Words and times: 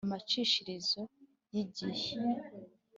Amacishirizo 0.05 1.01
y 1.53 1.57
igihe 1.65 2.13